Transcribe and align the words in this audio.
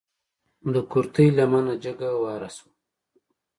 د 0.73 0.75
کورتۍ 0.91 1.27
لمنه 1.37 1.73
جګه 1.83 2.09
واره 2.23 2.49
شوه. 2.55 2.71